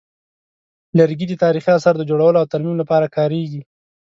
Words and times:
لرګي 0.97 1.25
د 1.29 1.33
تاریخي 1.43 1.71
اثارو 1.73 1.99
د 1.99 2.03
جوړولو 2.09 2.37
او 2.41 2.49
ترمیم 2.53 2.75
لپاره 2.81 3.13
کارېږي. 3.17 3.61